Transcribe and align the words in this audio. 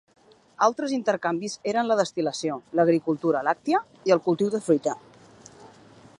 Altres 0.67 0.95
intercanvis 0.95 1.57
eren 1.73 1.91
la 1.91 1.97
destil·lació, 2.01 2.57
l'agricultura 2.81 3.45
làctia 3.51 3.83
i 4.09 4.17
el 4.17 4.27
cultiu 4.31 4.55
de 4.57 4.65
fruita. 4.71 4.99